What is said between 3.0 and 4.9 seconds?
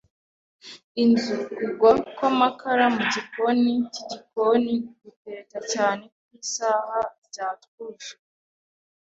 gikoni cy'igikoni,